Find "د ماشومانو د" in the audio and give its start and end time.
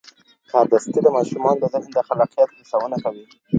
1.03-1.65